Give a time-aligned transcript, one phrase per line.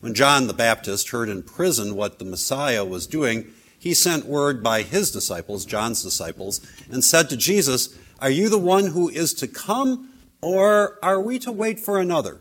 [0.00, 4.62] When John the Baptist heard in prison what the Messiah was doing, he sent word
[4.62, 9.34] by his disciples, John's disciples, and said to Jesus, Are you the one who is
[9.34, 12.38] to come, or are we to wait for another?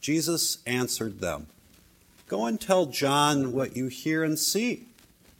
[0.00, 1.48] Jesus answered them,
[2.28, 4.86] Go and tell John what you hear and see.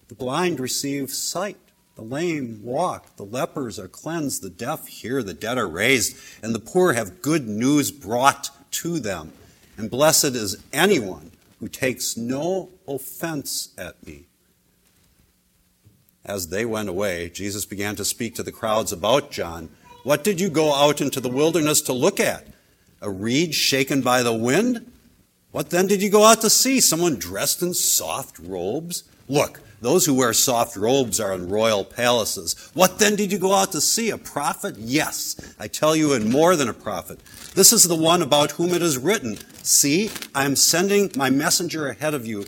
[0.08, 1.58] The blind receive sight,
[1.94, 6.54] the lame walk, the lepers are cleansed, the deaf hear, the dead are raised, and
[6.54, 9.32] the poor have good news brought to them.
[9.76, 14.26] And blessed is anyone who takes no offense at me.
[16.24, 19.70] As they went away, Jesus began to speak to the crowds about John.
[20.02, 22.46] What did you go out into the wilderness to look at?
[23.00, 24.90] A reed shaken by the wind?
[25.52, 26.80] What then did you go out to see?
[26.80, 29.04] Someone dressed in soft robes?
[29.28, 32.70] Look, those who wear soft robes are in royal palaces.
[32.74, 34.10] What then did you go out to see?
[34.10, 34.76] A prophet?
[34.78, 37.20] Yes, I tell you, and more than a prophet.
[37.54, 41.88] This is the one about whom it is written See, I am sending my messenger
[41.88, 42.46] ahead of you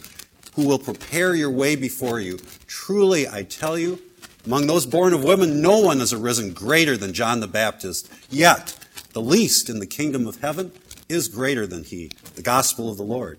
[0.54, 2.38] who will prepare your way before you.
[2.66, 4.00] Truly, I tell you,
[4.46, 8.10] among those born of women, no one has arisen greater than John the Baptist.
[8.30, 8.76] Yet,
[9.12, 10.72] the least in the kingdom of heaven
[11.08, 12.10] is greater than he.
[12.34, 13.38] The gospel of the Lord.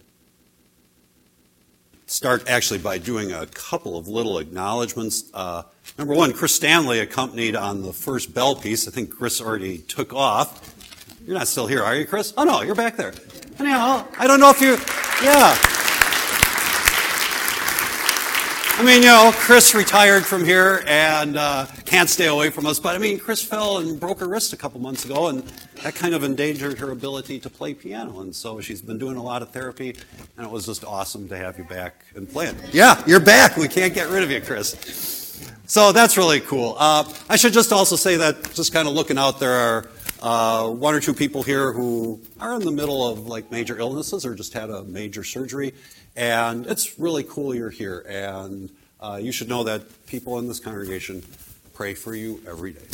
[2.10, 5.26] Start actually by doing a couple of little acknowledgments.
[5.32, 5.62] Uh,
[5.96, 8.88] number one, Chris Stanley accompanied on the first bell piece.
[8.88, 10.76] I think Chris already took off.
[11.24, 12.34] You're not still here, are you, Chris?
[12.36, 13.14] Oh, no, you're back there.
[13.60, 14.78] Anyhow, I don't know if you,
[15.24, 15.56] yeah.
[18.80, 22.80] I mean, you know, Chris retired from here and uh, can't stay away from us.
[22.80, 25.44] But I mean, Chris fell and broke her wrist a couple months ago, and
[25.84, 28.22] that kind of endangered her ability to play piano.
[28.22, 29.98] And so she's been doing a lot of therapy,
[30.38, 32.56] and it was just awesome to have you back and playing.
[32.72, 33.58] Yeah, you're back.
[33.58, 34.78] We can't get rid of you, Chris.
[35.66, 36.78] So that's really cool.
[36.80, 39.90] Uh, I should just also say that, just kind of looking out, there are
[40.22, 44.26] uh, one or two people here who are in the middle of like major illnesses
[44.26, 45.74] or just had a major surgery.
[46.20, 48.06] And it's really cool you're here.
[48.06, 51.24] And uh, you should know that people in this congregation
[51.74, 52.88] pray for you every day.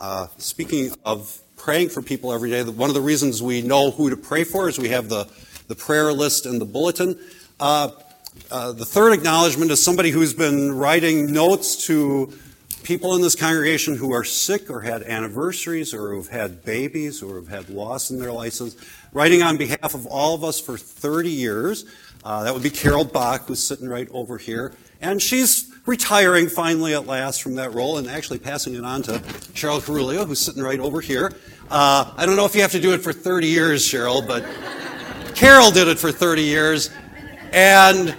[0.00, 4.10] Uh, speaking of praying for people every day, one of the reasons we know who
[4.10, 5.28] to pray for is we have the,
[5.68, 7.16] the prayer list in the bulletin.
[7.60, 7.90] Uh,
[8.50, 12.32] uh the third acknowledgement is somebody who's been writing notes to
[12.82, 17.36] people in this congregation who are sick or had anniversaries or who've had babies or
[17.36, 18.76] have had loss in their license,
[19.12, 21.84] writing on behalf of all of us for 30 years.
[22.24, 24.72] Uh, that would be Carol Bach, who's sitting right over here.
[25.00, 29.12] And she's retiring finally at last from that role and actually passing it on to
[29.54, 31.32] Cheryl Carulio, who's sitting right over here.
[31.70, 34.44] Uh, I don't know if you have to do it for 30 years, Cheryl, but
[35.34, 36.90] Carol did it for 30 years.
[37.52, 38.14] And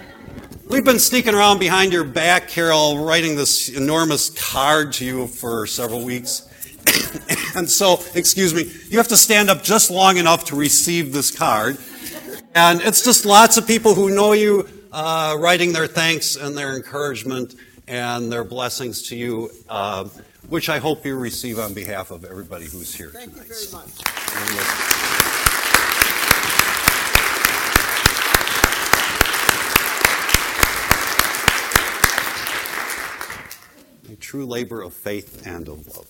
[0.68, 5.66] we've been sneaking around behind your back, Carol, writing this enormous card to you for
[5.66, 6.48] several weeks.
[7.56, 11.30] and so, excuse me, you have to stand up just long enough to receive this
[11.30, 11.76] card.
[12.54, 16.74] And it's just lots of people who know you uh, writing their thanks and their
[16.74, 17.54] encouragement
[17.86, 20.04] and their blessings to you, uh,
[20.48, 23.48] which I hope you receive on behalf of everybody who's here Thank tonight.
[23.48, 25.10] you very much.
[34.12, 36.06] A true labor of faith and of love.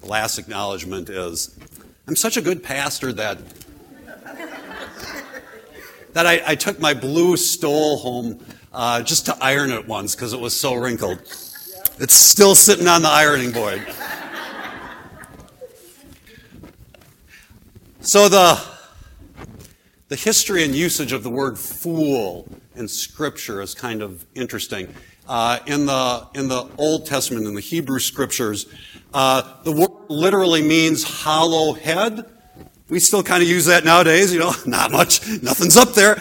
[0.00, 1.58] The last acknowledgement is
[2.08, 3.38] I'm such a good pastor that
[6.12, 8.38] that I, I took my blue stole home
[8.72, 11.18] uh, just to iron it once because it was so wrinkled.
[11.98, 13.84] It's still sitting on the ironing board.
[18.00, 18.62] So the
[20.06, 22.46] the history and usage of the word fool
[22.76, 24.94] in Scripture is kind of interesting.
[25.26, 28.66] Uh, in the in the Old Testament, in the Hebrew Scriptures,
[29.16, 32.24] uh, the word literally means hollow head
[32.88, 36.14] we still kind of use that nowadays, you know, not much, nothing's up there.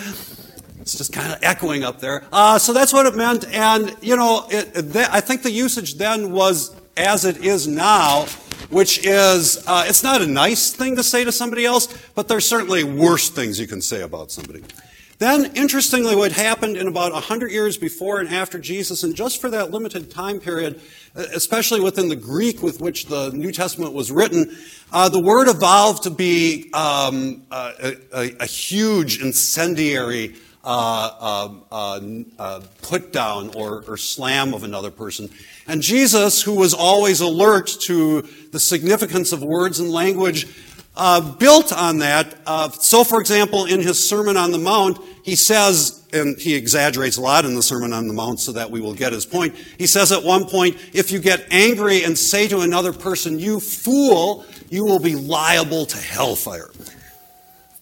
[0.81, 2.23] It's just kind of echoing up there.
[2.31, 3.45] Uh, so that's what it meant.
[3.47, 8.25] And, you know, it, I think the usage then was as it is now,
[8.69, 12.47] which is, uh, it's not a nice thing to say to somebody else, but there's
[12.47, 14.63] certainly worse things you can say about somebody.
[15.17, 19.49] Then, interestingly, what happened in about 100 years before and after Jesus, and just for
[19.49, 20.81] that limited time period,
[21.15, 24.55] especially within the Greek with which the New Testament was written,
[24.91, 32.41] uh, the word evolved to be um, a, a, a, huge incendiary uh, um, uh,
[32.41, 35.29] uh, put down or, or, slam of another person.
[35.67, 40.47] And Jesus, who was always alert to the significance of words and language,
[40.95, 42.35] uh, built on that.
[42.45, 47.17] Uh, so, for example, in his Sermon on the Mount, he says, and he exaggerates
[47.17, 49.55] a lot in the Sermon on the Mount so that we will get his point.
[49.77, 53.59] He says at one point, if you get angry and say to another person, you
[53.59, 56.71] fool, you will be liable to hellfire.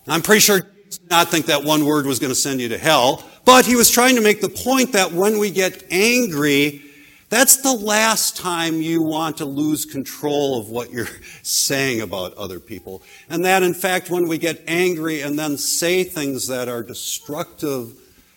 [0.08, 2.78] I'm pretty sure did not think that one word was going to send you to
[2.78, 6.82] hell, but he was trying to make the point that when we get angry,
[7.30, 11.08] that's the last time you want to lose control of what you're
[11.42, 13.02] saying about other people.
[13.30, 17.94] And that, in fact, when we get angry and then say things that are destructive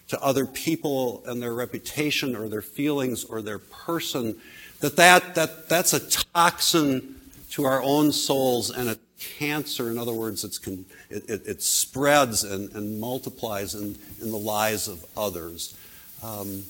[0.08, 4.36] to other people and their reputation or their feelings or their person,
[4.80, 7.16] that, that, that that's a toxin
[7.50, 9.90] to our own souls and a cancer.
[9.90, 10.58] In other words, it,
[11.10, 15.76] it, it, spreads and, and multiplies in, in the lives of others.
[16.22, 16.64] Um,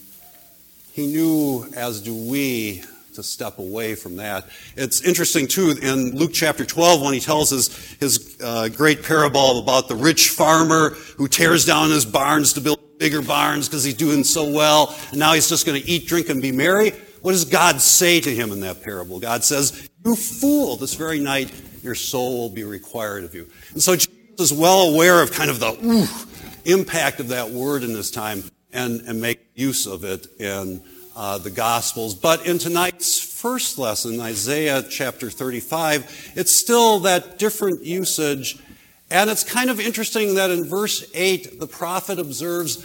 [0.92, 2.82] he knew, as do we,
[3.16, 4.48] to step away from that.
[4.76, 9.58] It's interesting, too, in Luke chapter 12, when he tells his, his uh, great parable
[9.58, 13.94] about the rich farmer who tears down his barns to build bigger barns because he's
[13.94, 16.90] doing so well, and now he's just going to eat, drink, and be merry.
[17.22, 19.18] What does God say to him in that parable?
[19.18, 21.52] God says, You fool, this very night
[21.82, 23.48] your soul will be required of you.
[23.72, 26.06] And so Jesus is well aware of kind of the ooh,
[26.64, 30.82] impact of that word in this time and, and make use of it in
[31.16, 32.14] uh, the Gospels.
[32.14, 38.58] But in tonight's first lesson, Isaiah chapter 35, it's still that different usage.
[39.10, 42.78] And it's kind of interesting that in verse 8, the prophet observes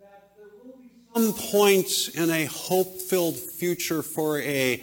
[0.00, 4.82] that there will be some point in a hope filled future for a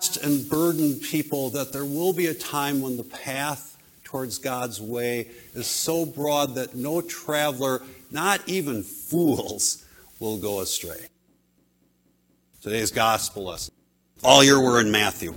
[0.00, 4.80] harassed and burdened people that there will be a time when the path towards God's
[4.80, 9.84] way is so broad that no traveler, not even fools,
[10.18, 11.06] will go astray.
[12.60, 13.72] Today's gospel lesson.
[14.22, 15.34] All year we're in Matthew.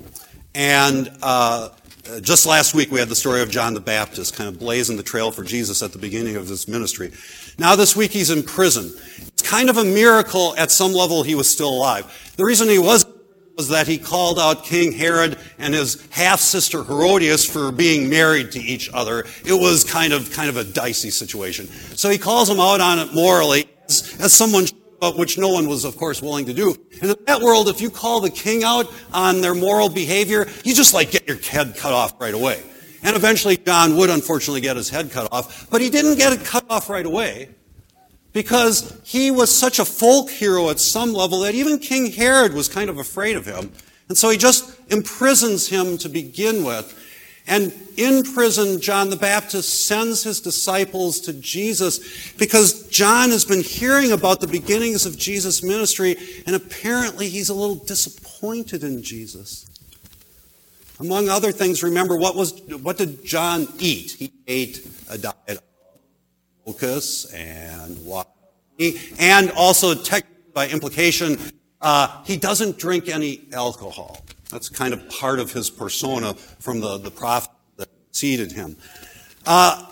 [0.55, 1.69] And uh,
[2.09, 4.97] Uh, just last week we had the story of John the Baptist kind of blazing
[4.97, 7.11] the trail for Jesus at the beginning of his ministry.
[7.57, 8.91] Now this week he's in prison.
[9.25, 12.33] It's kind of a miracle at some level he was still alive.
[12.35, 13.05] The reason he was
[13.55, 18.51] was that he called out King Herod and his half sister Herodias for being married
[18.51, 19.25] to each other.
[19.45, 21.67] It was kind of kind of a dicey situation.
[21.95, 24.65] So he calls them out on it morally as, as someone
[25.11, 26.75] which no one was, of course, willing to do.
[27.01, 30.73] And in that world, if you call the king out on their moral behavior, you
[30.73, 32.61] just like get your head cut off right away.
[33.03, 36.45] And eventually, John would unfortunately get his head cut off, but he didn't get it
[36.45, 37.49] cut off right away
[38.31, 42.67] because he was such a folk hero at some level that even King Herod was
[42.67, 43.71] kind of afraid of him.
[44.09, 46.99] And so he just imprisons him to begin with.
[47.45, 53.61] And in prison, John the Baptist sends his disciples to Jesus because John has been
[53.61, 56.15] hearing about the beginnings of Jesus' ministry,
[56.47, 59.69] and apparently he's a little disappointed in Jesus.
[60.99, 64.11] Among other things, remember what was what did John eat?
[64.11, 65.61] He ate a diet of
[66.65, 68.29] locusts and water,
[69.19, 69.95] and also,
[70.53, 71.37] by implication,
[71.81, 74.23] uh, he doesn't drink any alcohol.
[74.53, 78.77] That's kind of part of his persona from the, the prophet that preceded him.
[79.45, 79.85] Uh,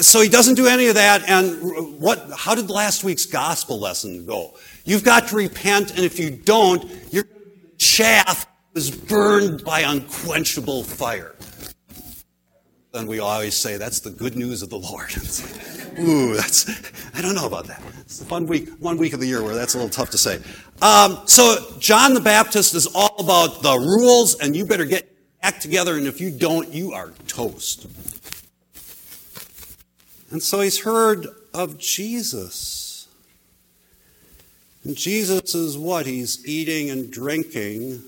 [0.00, 1.28] so he doesn't do any of that.
[1.28, 4.56] And what, how did last week's gospel lesson go?
[4.84, 7.24] You've got to repent, and if you don't, your
[7.78, 11.36] chaff is burned by unquenchable fire.
[12.98, 15.14] Then we always say, that's the good news of the Lord.
[16.00, 16.68] Ooh, that's,
[17.14, 17.80] I don't know about that.
[18.00, 20.40] It's one week, one week of the year where that's a little tough to say.
[20.82, 25.08] Um, so John the Baptist is all about the rules, and you better get
[25.42, 27.86] act together, and if you don't, you are toast.
[30.32, 33.06] And so he's heard of Jesus.
[34.82, 36.04] And Jesus is what?
[36.04, 38.02] He's eating and drinking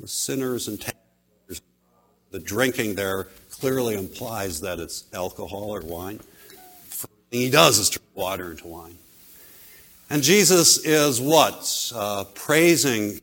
[0.00, 1.62] with sinners and taxpayers.
[2.32, 3.28] The drinking there
[3.60, 6.20] clearly implies that it's alcohol or wine.
[6.88, 8.96] First thing he does is turn water into wine.
[10.10, 11.92] And Jesus is what?
[11.94, 13.20] Uh, praising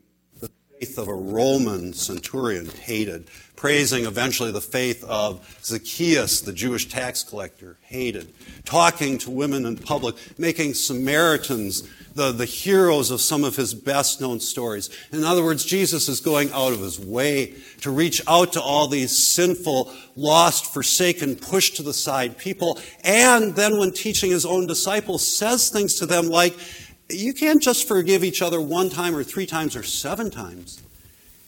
[0.83, 3.25] faith of a Roman centurion, hated.
[3.55, 8.33] Praising eventually the faith of Zacchaeus, the Jewish tax collector, hated.
[8.65, 14.19] Talking to women in public, making Samaritans the, the heroes of some of his best
[14.19, 14.89] known stories.
[15.13, 18.89] In other words, Jesus is going out of his way to reach out to all
[18.89, 22.77] these sinful, lost, forsaken, pushed to the side people.
[23.05, 26.57] And then when teaching his own disciples, says things to them like,
[27.15, 30.82] you can't just forgive each other one time or three times or seven times.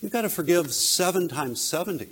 [0.01, 2.07] You've got to forgive seven times 70.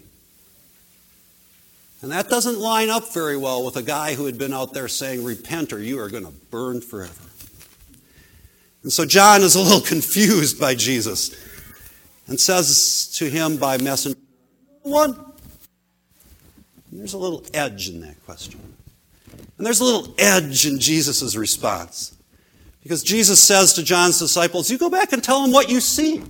[2.02, 4.88] And that doesn't line up very well with a guy who had been out there
[4.88, 7.14] saying, Repent or you are going to burn forever.
[8.84, 11.34] And so John is a little confused by Jesus
[12.28, 14.20] and says to him by messenger,
[14.82, 15.12] One.
[16.92, 18.60] And there's a little edge in that question.
[19.58, 22.18] And there's a little edge in Jesus' response.
[22.84, 26.22] Because Jesus says to John's disciples, You go back and tell them what you see.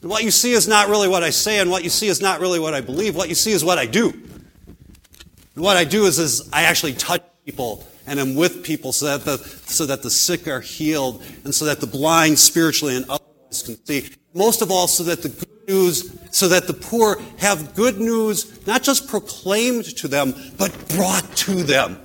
[0.00, 2.20] And what you see is not really what I say, and what you see is
[2.20, 3.16] not really what I believe.
[3.16, 4.10] What you see is what I do.
[4.10, 9.06] And what I do is, is I actually touch people and am with people so
[9.06, 13.04] that, the, so that the sick are healed and so that the blind spiritually and
[13.04, 14.08] otherwise can see.
[14.34, 18.66] Most of all, so that the good news, so that the poor have good news
[18.66, 22.00] not just proclaimed to them, but brought to them.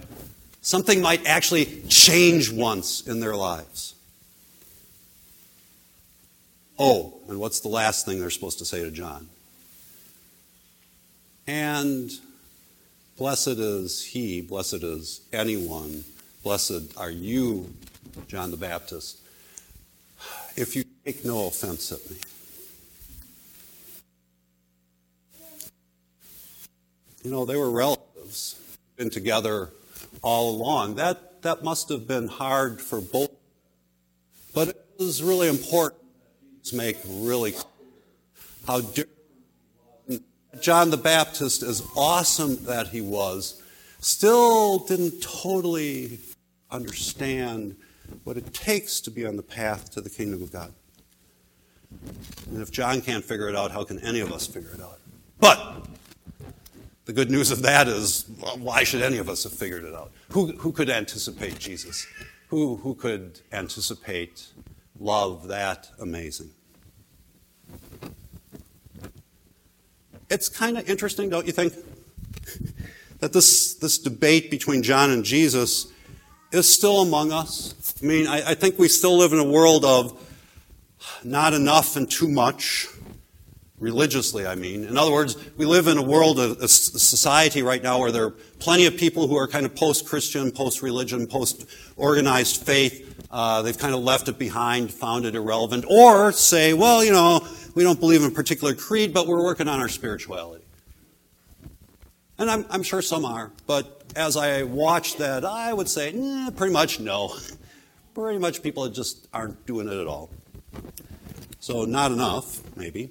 [0.63, 3.95] Something might actually change once in their lives.
[6.79, 9.27] Oh, and what's the last thing they're supposed to say to John?
[11.45, 12.09] And
[13.17, 16.05] blessed is he, blessed is anyone,
[16.43, 17.73] blessed are you,
[18.29, 19.19] John the Baptist,
[20.55, 22.15] if you take no offense at me.
[27.25, 28.57] You know, they were relatives,
[28.95, 29.69] been together
[30.21, 30.95] all along.
[30.95, 33.31] That, that must have been hard for both.
[34.53, 36.01] But it was really important
[36.65, 37.55] to make really
[38.67, 38.81] how
[40.61, 43.61] John the Baptist, as awesome that he was,
[43.99, 46.19] still didn't totally
[46.69, 47.75] understand
[48.23, 50.73] what it takes to be on the path to the kingdom of God.
[52.51, 54.99] And if John can't figure it out, how can any of us figure it out?
[55.39, 55.85] But
[57.05, 59.93] the good news of that is, well, why should any of us have figured it
[59.93, 60.11] out?
[60.29, 62.07] Who, who could anticipate Jesus?
[62.47, 64.47] Who, who could anticipate
[64.99, 66.51] love that amazing?
[70.29, 71.73] It's kind of interesting, don't you think?
[73.19, 75.87] that this, this debate between John and Jesus
[76.51, 77.75] is still among us.
[78.01, 80.19] I mean, I, I think we still live in a world of
[81.23, 82.87] not enough and too much
[83.83, 84.85] religiously, I mean.
[84.85, 88.31] In other words, we live in a world, a, society right now where there are
[88.59, 91.65] plenty of people who are kind of post Christian, post religion, post
[91.97, 93.27] organized faith.
[93.29, 97.45] Uh, they've kind of left it behind, found it irrelevant, or say, well, you know,
[97.75, 100.63] we don't believe in a particular creed, but we're working on our spirituality.
[102.37, 106.49] And I'm, I'm sure some are, but as I watch that, I would say, eh,
[106.55, 107.35] pretty much no.
[108.13, 110.29] Pretty much people just aren't doing it at all.
[111.59, 113.09] So, not enough, maybe.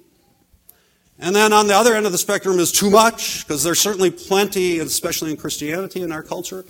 [1.23, 4.11] And then on the other end of the spectrum is too much, because there's certainly
[4.11, 6.65] plenty, especially in Christianity in our culture,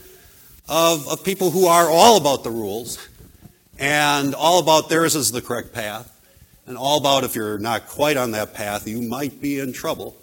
[0.69, 2.99] of, of people who are all about the rules
[3.79, 6.21] and all about theirs is the correct path,
[6.67, 10.15] and all about if you're not quite on that path, you might be in trouble.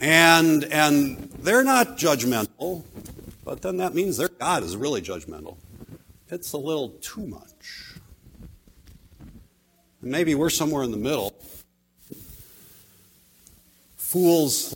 [0.00, 2.82] And, and they're not judgmental,
[3.44, 5.56] but then that means their God is really judgmental.
[6.30, 7.94] It's a little too much.
[10.02, 11.32] And maybe we're somewhere in the middle
[14.10, 14.74] fools.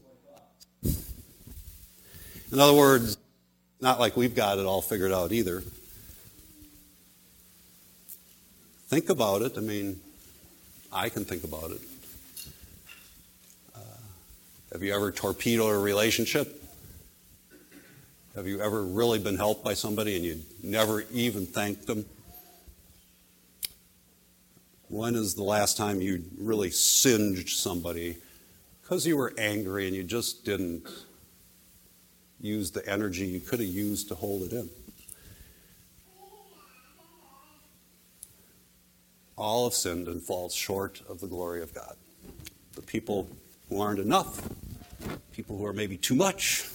[0.84, 3.16] In other words,
[3.80, 5.60] not like we've got it all figured out either.
[8.86, 9.58] Think about it.
[9.58, 9.98] I mean,
[10.92, 11.80] I can think about it.
[13.74, 13.80] Uh,
[14.72, 16.62] have you ever torpedoed a relationship?
[18.36, 22.06] Have you ever really been helped by somebody and you never even thanked them?
[24.86, 28.18] When is the last time you really singed somebody
[28.84, 30.86] because you were angry and you just didn't
[32.38, 34.68] use the energy you could have used to hold it in.
[39.36, 41.96] All have sinned and falls short of the glory of God.
[42.74, 43.26] The people
[43.70, 44.46] who aren't enough,
[45.32, 46.68] people who are maybe too much,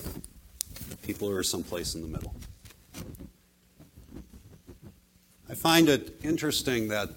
[1.03, 2.33] people who are someplace in the middle.
[5.47, 7.09] I find it interesting that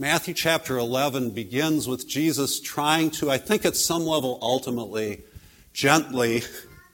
[0.00, 5.24] Matthew chapter 11 begins with Jesus trying to, I think at some level, ultimately,
[5.72, 6.42] gently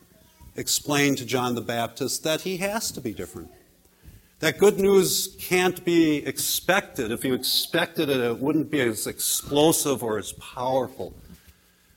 [0.56, 3.50] explain to John the Baptist that he has to be different.
[4.40, 7.12] That good news can't be expected.
[7.12, 11.12] If you expected it, it wouldn't be as explosive or as powerful.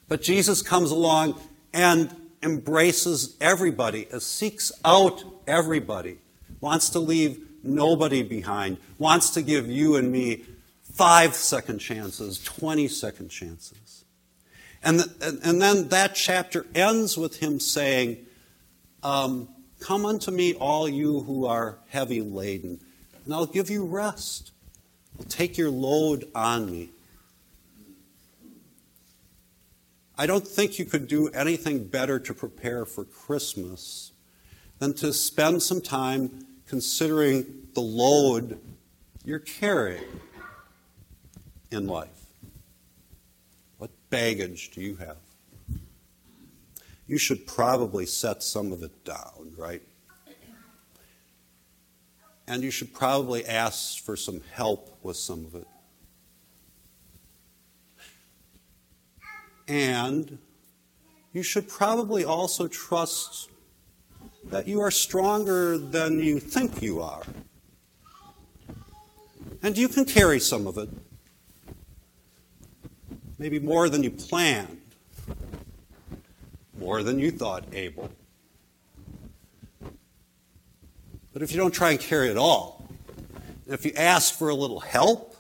[0.10, 1.40] But Jesus comes along
[1.74, 6.18] and embraces everybody, uh, seeks out everybody,
[6.60, 10.44] wants to leave nobody behind, wants to give you and me
[10.98, 14.04] five second chances, 20 second chances.
[14.84, 18.25] And, the, and then that chapter ends with him saying,
[19.04, 19.48] um,
[19.80, 22.80] Come unto me, all you who are heavy laden,
[23.25, 24.51] and I'll give you rest.
[25.20, 26.89] I'll take your load on me.
[30.18, 34.13] I don't think you could do anything better to prepare for Christmas
[34.80, 38.60] than to spend some time considering the load
[39.24, 40.04] you're carrying
[41.72, 42.26] in life?
[43.78, 45.18] What baggage do you have?
[47.08, 49.82] you should probably set some of it down, right?
[52.48, 55.68] And you should probably ask for some help with some of it.
[59.68, 60.38] And
[61.34, 63.50] you should probably also trust
[64.46, 67.24] that you are stronger than you think you are.
[69.62, 70.90] And you can carry some of it.
[73.39, 74.82] Maybe more than you planned,
[76.79, 78.10] more than you thought able.
[81.34, 82.88] But if you don't try and carry it all,
[83.67, 85.36] if you ask for a little help,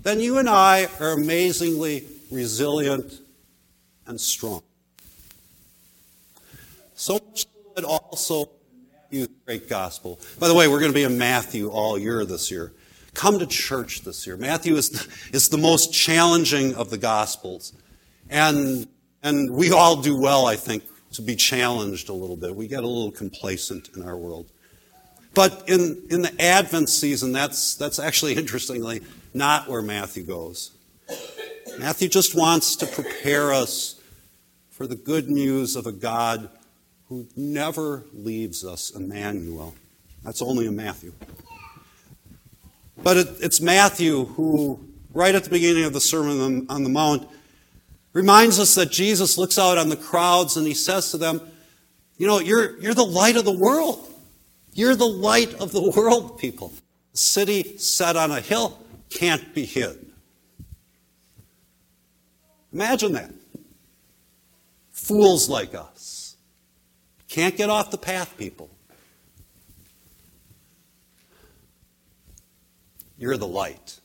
[0.00, 3.20] then you and I are amazingly resilient
[4.06, 4.62] and strong.
[6.94, 8.50] So much good also
[9.10, 10.20] Matthew's great gospel.
[10.38, 12.72] By the way, we're going to be in Matthew all year this year.
[13.16, 14.36] Come to church this year.
[14.36, 17.72] Matthew is the, is the most challenging of the gospels.
[18.28, 18.86] And,
[19.22, 22.54] and we all do well, I think, to be challenged a little bit.
[22.54, 24.50] We get a little complacent in our world.
[25.32, 29.00] But in, in the Advent season, that's, that's actually, interestingly,
[29.32, 30.72] not where Matthew goes.
[31.78, 33.98] Matthew just wants to prepare us
[34.68, 36.50] for the good news of a God
[37.08, 39.74] who never leaves us, Emmanuel.
[40.22, 41.14] That's only in Matthew.
[43.02, 44.80] But it, it's Matthew who,
[45.12, 47.28] right at the beginning of the Sermon on, on the Mount,
[48.12, 51.40] reminds us that Jesus looks out on the crowds and he says to them,
[52.16, 54.12] You know, you're, you're the light of the world.
[54.72, 56.72] You're the light of the world, people.
[57.14, 58.78] A city set on a hill
[59.10, 60.06] can't be hid.
[62.72, 63.30] Imagine that.
[64.90, 66.36] Fools like us.
[67.28, 68.70] Can't get off the path, people.
[73.18, 74.00] You're the light.